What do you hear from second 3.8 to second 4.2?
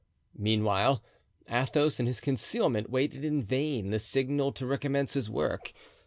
the